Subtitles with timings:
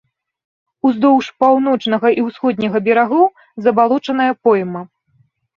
[0.87, 3.27] Уздоўж паўночнага і ўсходняга берагоў
[3.67, 4.81] забалочаная пойма.